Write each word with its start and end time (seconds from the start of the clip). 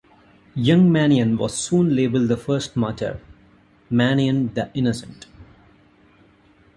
Young 0.55 0.91
Manion 0.91 1.37
was 1.37 1.55
soon 1.55 1.95
labelled 1.95 2.27
the 2.27 2.35
first 2.35 2.75
martyr, 2.75 3.19
Manion 3.91 4.51
the 4.55 4.71
Innocent. 4.73 5.27